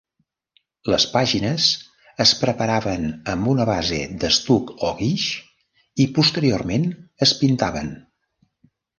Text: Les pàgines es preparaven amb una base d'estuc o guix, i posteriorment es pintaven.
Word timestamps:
Les 0.91 1.03
pàgines 1.15 1.65
es 2.23 2.31
preparaven 2.39 3.03
amb 3.33 3.49
una 3.51 3.67
base 3.69 3.99
d'estuc 4.23 4.71
o 4.87 4.93
guix, 5.01 5.25
i 6.05 6.07
posteriorment 6.19 6.87
es 7.27 7.35
pintaven. 7.43 7.93